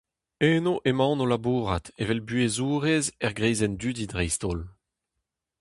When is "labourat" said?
1.27-1.85